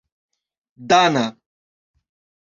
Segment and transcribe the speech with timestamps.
[0.89, 1.25] dana